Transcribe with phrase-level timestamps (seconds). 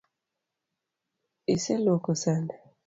[1.55, 2.55] Iseluoko sande?